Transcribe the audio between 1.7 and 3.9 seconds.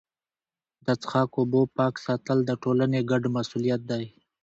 پاک ساتل د ټولني ګډ مسوولیت